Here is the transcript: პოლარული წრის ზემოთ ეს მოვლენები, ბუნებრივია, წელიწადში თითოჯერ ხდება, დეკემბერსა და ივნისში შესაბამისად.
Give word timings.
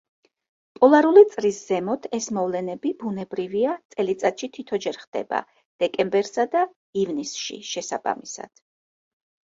პოლარული 0.77 1.23
წრის 1.33 1.57
ზემოთ 1.71 2.07
ეს 2.19 2.29
მოვლენები, 2.37 2.93
ბუნებრივია, 3.03 3.75
წელიწადში 3.95 4.49
თითოჯერ 4.57 4.97
ხდება, 5.05 5.43
დეკემბერსა 5.85 6.47
და 6.57 6.65
ივნისში 7.05 7.63
შესაბამისად. 7.75 8.67